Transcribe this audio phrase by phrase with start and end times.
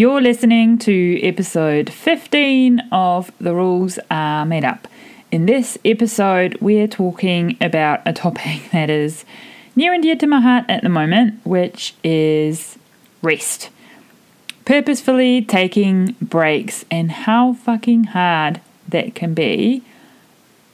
[0.00, 4.88] You're listening to episode 15 of The Rules Are Made Up.
[5.30, 9.26] In this episode, we're talking about a topic that is
[9.76, 12.78] near and dear to my heart at the moment, which is
[13.20, 13.68] rest.
[14.64, 19.82] Purposefully taking breaks and how fucking hard that can be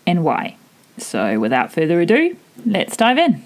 [0.06, 0.54] and why.
[0.98, 3.42] So, without further ado, let's dive in.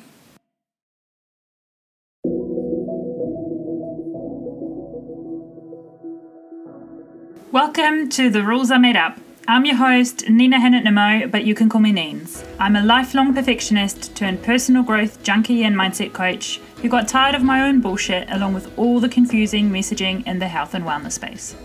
[7.52, 9.18] Welcome to The Rules Are Made Up.
[9.48, 12.46] I'm your host, Nina Hannett but you can call me Neens.
[12.60, 17.42] I'm a lifelong perfectionist turned personal growth junkie and mindset coach who got tired of
[17.42, 21.56] my own bullshit along with all the confusing messaging in the health and wellness space.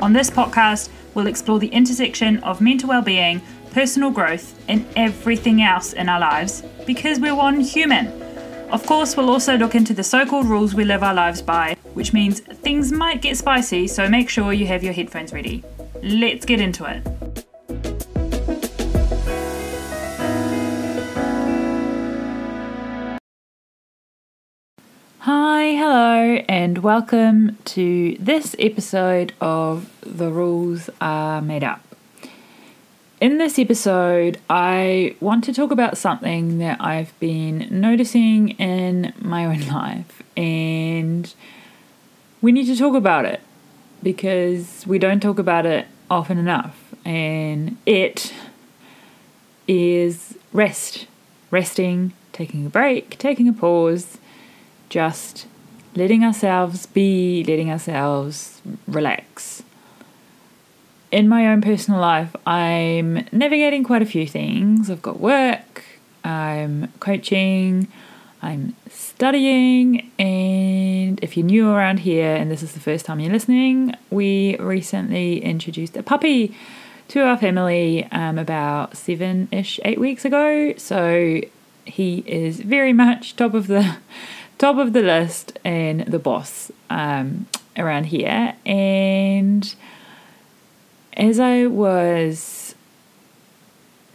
[0.00, 3.42] On this podcast, we'll explore the intersection of mental well-being,
[3.72, 8.06] personal growth, and everything else in our lives because we're one human.
[8.72, 11.75] Of course, we'll also look into the so called rules we live our lives by,
[11.96, 15.64] which means things might get spicy, so make sure you have your headphones ready.
[16.02, 17.02] Let's get into it.
[25.20, 31.80] Hi, hello, and welcome to this episode of The Rules Are Made Up.
[33.22, 39.46] In this episode, I want to talk about something that I've been noticing in my
[39.46, 41.34] own life, and
[42.42, 43.40] we need to talk about it
[44.02, 46.94] because we don't talk about it often enough.
[47.04, 48.32] And it
[49.68, 51.06] is rest,
[51.50, 54.18] resting, taking a break, taking a pause,
[54.88, 55.46] just
[55.94, 59.62] letting ourselves be, letting ourselves relax
[61.10, 64.90] in my own personal life, I'm navigating quite a few things.
[64.90, 65.84] I've got work,
[66.24, 67.88] I'm coaching,
[68.46, 73.32] I'm studying, and if you're new around here and this is the first time you're
[73.32, 76.54] listening, we recently introduced a puppy
[77.08, 80.74] to our family um, about seven ish, eight weeks ago.
[80.76, 81.40] So
[81.86, 83.96] he is very much top of the
[84.58, 89.74] top of the list and the boss um, around here, and
[91.14, 92.76] as I was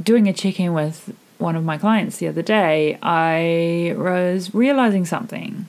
[0.01, 5.05] doing a check in with one of my clients the other day, I was realizing
[5.05, 5.65] something,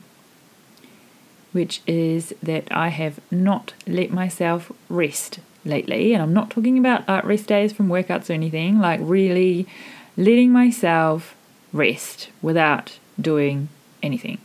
[1.51, 6.13] which is that I have not let myself rest lately.
[6.13, 9.67] And I'm not talking about uh, rest days from workouts or anything, like really
[10.15, 11.35] letting myself
[11.71, 13.69] rest without doing
[14.01, 14.37] anything,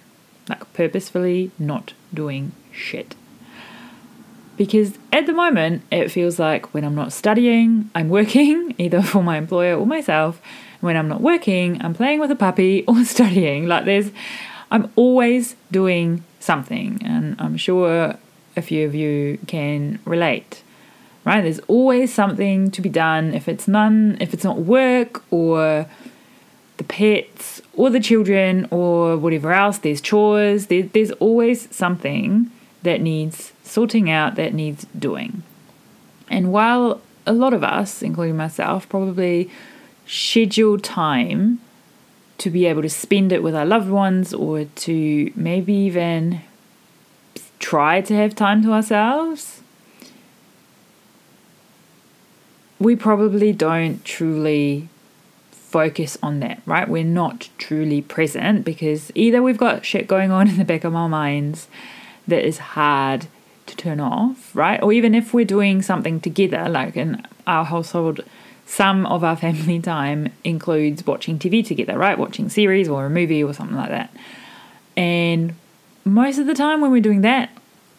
[0.48, 3.14] like purposefully not doing shit.
[4.58, 9.22] Because at the moment, it feels like when I'm not studying, I'm working, either for
[9.22, 10.42] my employer or myself.
[10.80, 13.66] When I'm not working, I'm playing with a puppy or studying.
[13.66, 14.10] Like there's,
[14.70, 17.00] I'm always doing something.
[17.02, 18.16] And I'm sure
[18.56, 20.62] a few of you can relate
[21.24, 25.86] right there's always something to be done if it's none if it's not work or
[26.78, 32.50] the pets or the children or whatever else there's chores there, there's always something
[32.82, 35.42] that needs sorting out, that needs doing.
[36.28, 39.50] And while a lot of us, including myself, probably
[40.06, 41.60] schedule time
[42.38, 46.40] to be able to spend it with our loved ones or to maybe even
[47.58, 49.60] try to have time to ourselves,
[52.78, 54.88] we probably don't truly
[55.50, 56.88] focus on that, right?
[56.88, 60.94] We're not truly present because either we've got shit going on in the back of
[60.94, 61.68] our minds
[62.26, 63.26] that is hard
[63.68, 64.82] to turn off, right?
[64.82, 68.20] Or even if we're doing something together, like in our household,
[68.66, 72.18] some of our family time includes watching TV together, right?
[72.18, 74.14] Watching series or a movie or something like that.
[74.96, 75.54] And
[76.04, 77.50] most of the time when we're doing that,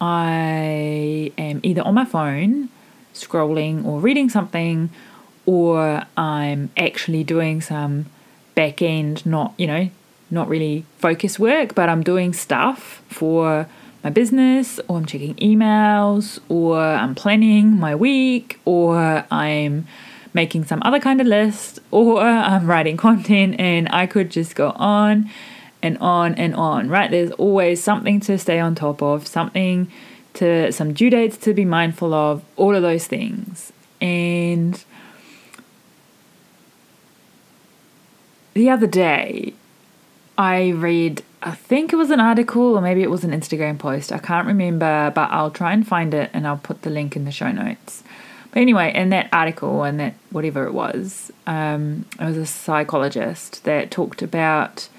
[0.02, 2.69] I am either on my phone
[3.13, 4.90] scrolling or reading something,
[5.46, 8.06] or I'm actually doing some
[8.56, 9.90] back end, not, you know,
[10.31, 13.68] not really focus work, but I'm doing stuff for
[14.03, 19.88] my business, or I'm checking emails, or I'm planning my week, or I'm
[20.33, 24.71] making some other kind of list, or I'm writing content, and I could just go
[24.75, 25.29] on
[25.81, 27.09] and on and on, right?
[27.09, 29.91] There's always something to stay on top of, something
[30.35, 33.74] to some due dates to be mindful of, all of those things.
[34.01, 34.83] And
[38.53, 39.53] the other day,
[40.38, 44.12] I read I think it was an article or maybe it was an Instagram post.
[44.12, 47.25] I can't remember, but I'll try and find it and I'll put the link in
[47.25, 48.03] the show notes.
[48.51, 53.63] But anyway, in that article and that whatever it was, um, it was a psychologist
[53.63, 54.89] that talked about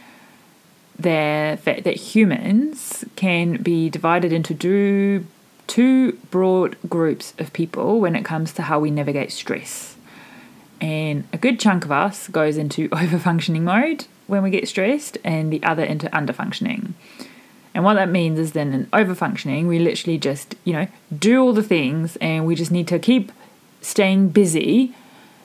[0.99, 5.27] the fact that humans can be divided into two
[5.67, 9.97] two broad groups of people when it comes to how we navigate stress.
[10.81, 15.53] And a good chunk of us goes into overfunctioning mode when we get stressed, and
[15.53, 16.93] the other into underfunctioning.
[17.75, 21.53] And what that means is then in overfunctioning, we literally just, you know, do all
[21.53, 23.31] the things and we just need to keep
[23.81, 24.95] staying busy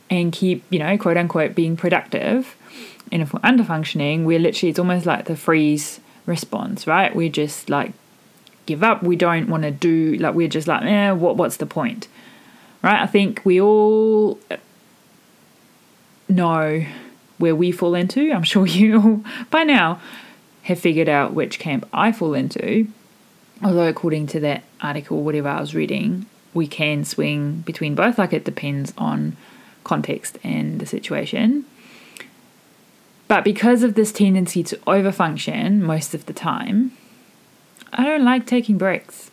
[0.10, 2.56] and keep, you know, quote unquote, being productive.
[3.12, 7.16] And if we're underfunctioning, we're literally, it's almost like the freeze response, right?
[7.16, 7.94] We just like
[8.66, 9.04] give up.
[9.04, 12.08] We don't want to do, like, we're just like, eh, what, what's the point?
[12.82, 13.02] Right?
[13.02, 14.40] I think we all
[16.28, 16.86] know
[17.38, 18.32] where we fall into.
[18.32, 20.00] I'm sure you all by now
[20.64, 22.88] have figured out which camp I fall into.
[23.64, 28.18] Although, according to that article, whatever I was reading, we can swing between both.
[28.18, 29.38] Like, it depends on
[29.84, 31.66] context and the situation.
[33.28, 36.92] But because of this tendency to overfunction most of the time,
[37.94, 39.32] I don't like taking breaks.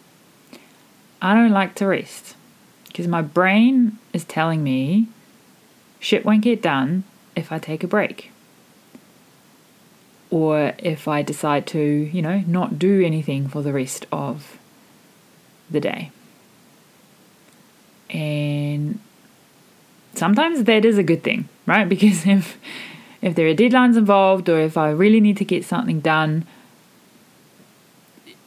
[1.21, 2.37] I don't like to rest
[2.89, 5.09] because my brain is telling me
[5.99, 7.05] shit won't get done
[7.37, 8.31] if I take a break.
[10.31, 14.59] Or if I decide to, you know, not do anything for the rest of
[15.71, 16.11] the day.
[18.11, 18.99] And
[20.15, 21.89] sometimes that is a good thing, right?
[21.89, 22.59] Because if
[23.21, 26.45] if there are deadlines involved or if I really need to get something done,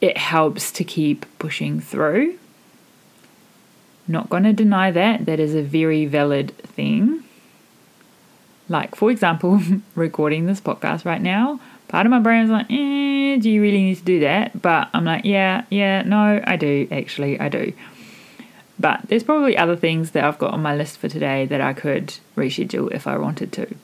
[0.02, 2.38] it helps to keep pushing through.
[4.06, 5.24] Not going to deny that.
[5.24, 7.15] That is a very valid thing.
[8.68, 9.60] Like, for example,
[9.94, 13.82] recording this podcast right now, part of my brain is like, eh, do you really
[13.82, 14.60] need to do that?
[14.60, 16.88] But I'm like, yeah, yeah, no, I do.
[16.90, 17.72] Actually, I do.
[18.78, 21.72] But there's probably other things that I've got on my list for today that I
[21.72, 23.74] could reschedule if I wanted to.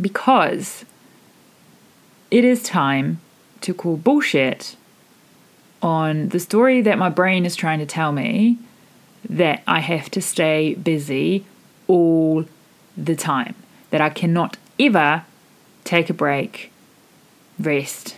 [0.00, 0.84] Because
[2.30, 3.20] it is time
[3.62, 4.76] to call bullshit
[5.82, 8.58] on the story that my brain is trying to tell me
[9.28, 11.44] that I have to stay busy
[11.88, 12.44] all
[12.96, 13.54] the time
[13.96, 15.24] that I cannot ever
[15.84, 16.70] take a break,
[17.58, 18.14] rest.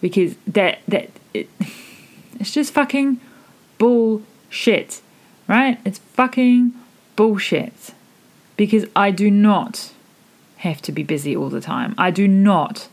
[0.00, 1.48] Because that that it,
[2.40, 3.20] it's just fucking
[3.78, 5.02] bullshit,
[5.46, 5.78] right?
[5.84, 6.72] It's fucking
[7.14, 7.94] bullshit.
[8.56, 9.92] Because I do not
[10.56, 11.94] have to be busy all the time.
[11.96, 12.88] I do not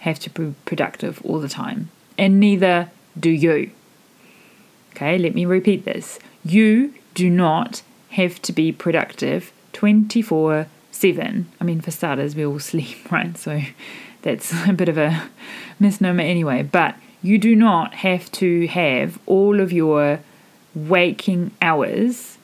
[0.00, 1.88] have to be productive all the time.
[2.18, 3.70] And neither do you.
[4.90, 6.18] Okay, let me repeat this.
[6.44, 7.80] You do not
[8.10, 11.52] have to be productive 24 7.
[11.60, 13.36] I mean, for starters, we all sleep, right?
[13.36, 13.60] So
[14.22, 15.28] that's a bit of a
[15.78, 16.62] misnomer anyway.
[16.62, 20.20] But you do not have to have all of your
[20.74, 22.38] waking hours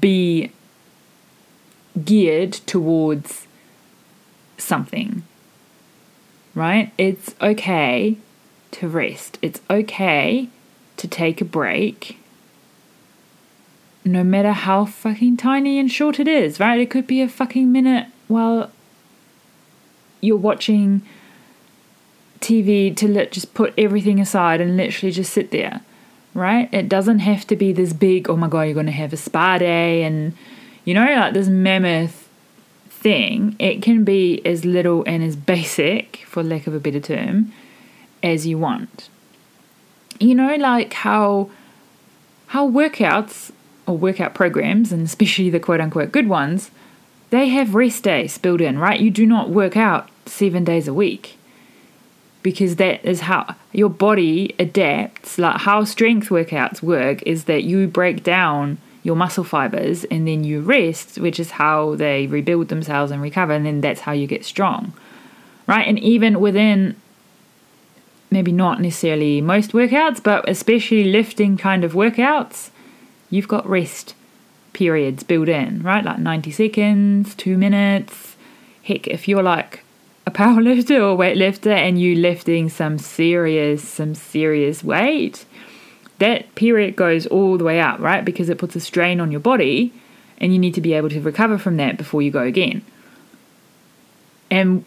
[0.00, 0.52] be
[2.04, 3.46] geared towards
[4.58, 5.22] something,
[6.54, 6.92] right?
[6.98, 8.18] It's okay
[8.72, 10.48] to rest, it's okay
[10.96, 12.18] to take a break
[14.06, 16.80] no matter how fucking tiny and short it is, right?
[16.80, 18.70] It could be a fucking minute while
[20.20, 21.02] you're watching
[22.40, 25.80] TV to let just put everything aside and literally just sit there,
[26.34, 26.72] right?
[26.72, 29.16] It doesn't have to be this big, oh my god, you're going to have a
[29.16, 30.36] spa day and,
[30.84, 32.28] you know, like this mammoth
[32.88, 33.56] thing.
[33.58, 37.52] It can be as little and as basic, for lack of a better term,
[38.22, 39.08] as you want.
[40.18, 41.50] You know, like how
[42.48, 43.50] how workouts
[43.86, 46.70] or workout programs, and especially the quote unquote good ones,
[47.30, 49.00] they have rest days built in, right?
[49.00, 51.38] You do not work out seven days a week
[52.42, 55.38] because that is how your body adapts.
[55.38, 60.44] Like how strength workouts work is that you break down your muscle fibers and then
[60.44, 64.26] you rest, which is how they rebuild themselves and recover, and then that's how you
[64.26, 64.92] get strong,
[65.66, 65.86] right?
[65.86, 66.96] And even within
[68.30, 72.70] maybe not necessarily most workouts, but especially lifting kind of workouts,
[73.30, 74.14] you've got rest
[74.72, 76.04] periods built in, right?
[76.04, 78.36] Like 90 seconds, two minutes.
[78.82, 79.82] Heck, if you're like
[80.26, 85.46] a powerlifter or weightlifter and you're lifting some serious, some serious weight,
[86.18, 88.24] that period goes all the way up, right?
[88.24, 89.92] Because it puts a strain on your body
[90.38, 92.82] and you need to be able to recover from that before you go again.
[94.50, 94.84] And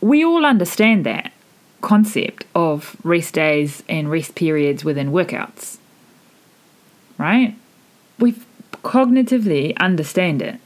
[0.00, 1.32] we all understand that
[1.80, 5.78] concept of rest days and rest periods within workouts,
[7.18, 7.54] right?
[8.18, 8.34] We
[8.82, 10.60] cognitively understand it,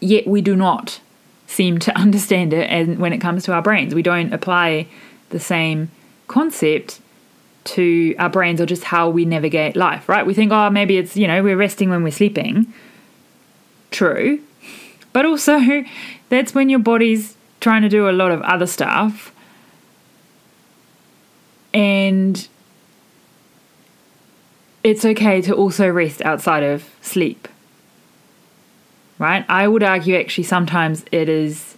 [0.00, 1.00] yet we do not
[1.46, 2.68] seem to understand it.
[2.70, 4.86] And when it comes to our brains, we don't apply
[5.30, 5.90] the same
[6.28, 7.00] concept
[7.62, 10.24] to our brains or just how we navigate life, right?
[10.24, 12.72] We think, oh, maybe it's, you know, we're resting when we're sleeping.
[13.90, 14.40] True.
[15.12, 15.60] But also,
[16.28, 19.32] that's when your body's trying to do a lot of other stuff
[21.72, 22.48] And
[24.82, 27.48] it's okay to also rest outside of sleep.
[29.18, 29.44] Right?
[29.48, 31.76] I would argue actually sometimes it is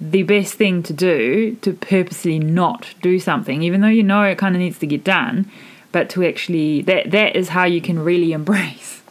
[0.00, 4.38] the best thing to do to purposely not do something, even though you know it
[4.38, 5.50] kind of needs to get done,
[5.90, 9.02] but to actually, that, that is how you can really embrace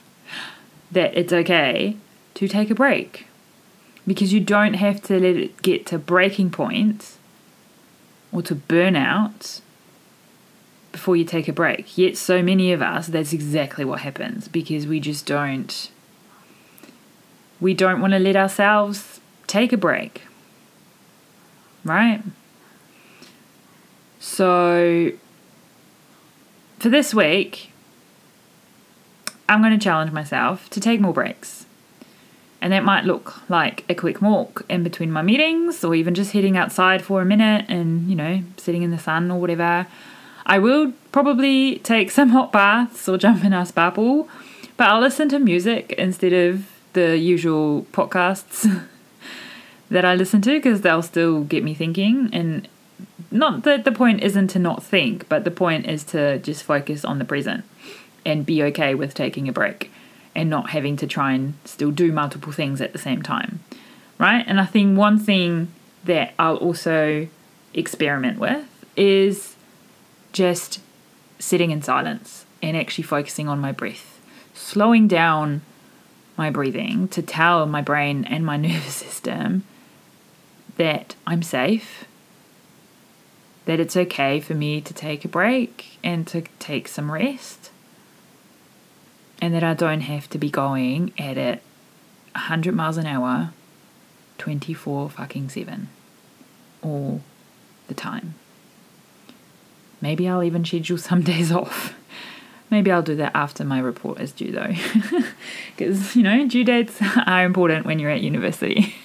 [0.92, 1.98] that it's okay
[2.36, 3.28] to take a break.
[4.06, 7.18] Because you don't have to let it get to breaking point
[8.32, 9.60] or to burnout
[10.92, 11.98] before you take a break.
[11.98, 15.92] Yet, so many of us, that's exactly what happens because we just don't.
[17.60, 20.24] We don't want to let ourselves take a break.
[21.84, 22.22] Right?
[24.20, 25.12] So,
[26.80, 27.72] for this week,
[29.50, 31.66] I'm going to challenge myself to take more breaks.
[32.60, 36.32] And that might look like a quick walk in between my meetings, or even just
[36.32, 39.88] heading outside for a minute and, you know, sitting in the sun or whatever.
[40.48, 44.30] I will probably take some hot baths or jump in a spa pool,
[44.78, 48.86] but I'll listen to music instead of the usual podcasts
[49.90, 52.30] that I listen to because they'll still get me thinking.
[52.32, 52.66] And
[53.30, 57.04] not that the point isn't to not think, but the point is to just focus
[57.04, 57.66] on the present
[58.26, 59.92] and be okay with taking a break
[60.34, 63.60] and not having to try and still do multiple things at the same time.
[64.18, 64.46] Right?
[64.48, 65.74] And I think one thing
[66.06, 67.28] that I'll also
[67.74, 69.57] experiment with is
[70.38, 70.80] just
[71.40, 74.22] sitting in silence and actually focusing on my breath,
[74.54, 75.62] slowing down
[76.38, 79.64] my breathing to tell my brain and my nervous system
[80.78, 82.06] that I'm safe,
[83.66, 87.72] that it's okay for me to take a break and to take some rest,
[89.42, 91.64] and that I don't have to be going at it
[92.34, 93.54] 100 miles an hour
[94.38, 95.90] 24 fucking 7
[96.84, 97.22] all
[97.88, 98.36] the time.
[100.02, 101.94] Maybe I'll even schedule some days off.
[102.70, 104.74] Maybe I'll do that after my report is due though.
[105.78, 108.96] Because, you know, due dates are important when you're at university.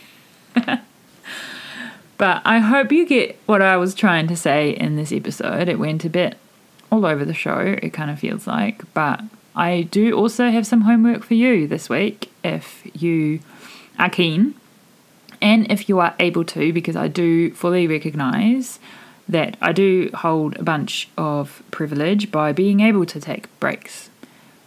[2.17, 5.69] but I hope you get what I was trying to say in this episode.
[5.69, 6.39] It went a bit
[6.91, 8.83] all over the show, it kind of feels like.
[8.95, 9.21] But
[9.55, 13.41] I do also have some homework for you this week if you
[13.99, 14.55] are keen
[15.43, 18.79] and if you are able to, because I do fully recognize
[19.33, 24.11] that I do hold a bunch of privilege by being able to take breaks.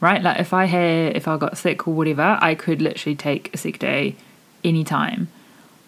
[0.02, 0.22] Right?
[0.22, 3.58] Like if I had if I got sick or whatever, I could literally take a
[3.58, 4.16] sick day
[4.64, 5.30] anytime.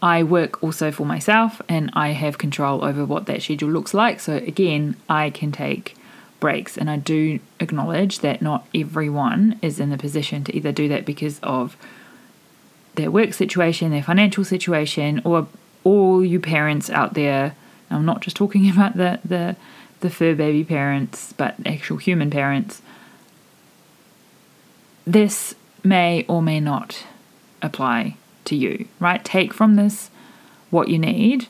[0.01, 4.19] I work also for myself and I have control over what that schedule looks like.
[4.19, 5.96] So again, I can take
[6.39, 10.88] breaks and I do acknowledge that not everyone is in the position to either do
[10.89, 11.75] that because of
[12.93, 15.48] their work situation, their financial situation, or
[15.84, 17.55] all you parents out there
[17.89, 19.56] I'm not just talking about the, the,
[20.00, 22.82] the fur baby parents, but actual human parents.
[25.06, 27.06] This may or may not
[27.62, 29.24] apply to you, right?
[29.24, 30.10] Take from this
[30.70, 31.48] what you need.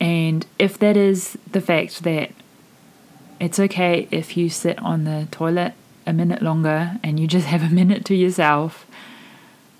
[0.00, 2.30] And if that is the fact that
[3.40, 5.74] it's okay if you sit on the toilet
[6.06, 8.86] a minute longer and you just have a minute to yourself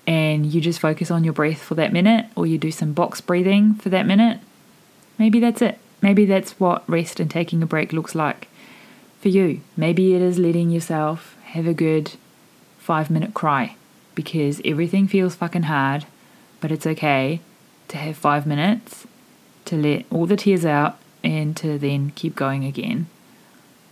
[0.07, 3.21] and you just focus on your breath for that minute or you do some box
[3.21, 4.39] breathing for that minute,
[5.19, 5.77] Maybe that's it.
[6.01, 8.47] Maybe that's what rest and taking a break looks like
[9.19, 9.59] for you.
[9.75, 12.13] Maybe it is letting yourself have a good
[12.77, 13.75] five minute cry
[14.15, 16.05] because everything feels fucking hard,
[16.61, 17.41] but it's okay
[17.89, 19.05] to have five minutes
[19.65, 23.07] to let all the tears out and to then keep going again.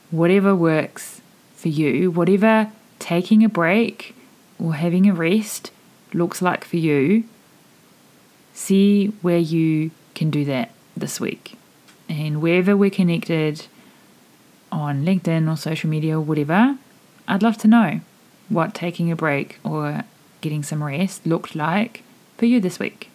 [0.10, 1.22] Whatever works
[1.56, 4.16] for you, whatever taking a break
[4.58, 5.72] or having a rest
[6.14, 7.26] looks like for you,
[8.54, 11.58] see where you can do that this week.
[12.10, 13.68] And wherever we're connected
[14.72, 16.78] on LinkedIn or social media or whatever,
[17.28, 18.02] I'd love to know
[18.50, 20.04] what taking a break or
[20.42, 22.04] getting some rest looked like
[22.38, 23.10] for you this week.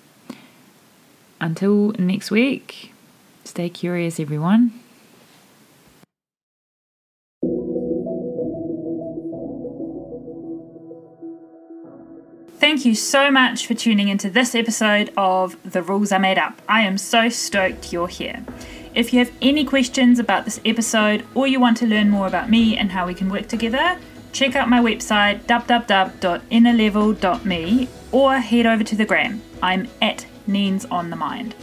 [1.40, 2.92] Until next week,
[3.44, 4.78] stay curious, everyone.
[12.82, 16.60] Thank you so much for tuning into this episode of The Rules Are Made Up.
[16.68, 18.44] I am so stoked you're here.
[18.92, 22.50] If you have any questions about this episode or you want to learn more about
[22.50, 24.00] me and how we can work together,
[24.32, 29.40] check out my website www.innerlevel.me or head over to the gram.
[29.62, 31.54] I'm at Neens on the Mind.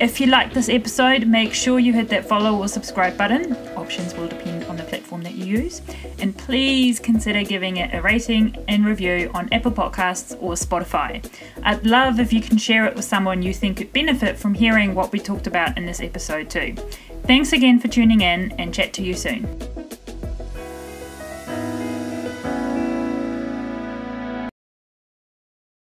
[0.00, 3.54] If you like this episode, make sure you hit that follow or subscribe button.
[3.76, 5.82] Options will depend on the platform that you use.
[6.18, 11.24] And please consider giving it a rating and review on Apple Podcasts or Spotify.
[11.62, 14.94] I'd love if you can share it with someone you think could benefit from hearing
[14.94, 16.74] what we talked about in this episode, too.
[17.24, 19.73] Thanks again for tuning in and chat to you soon.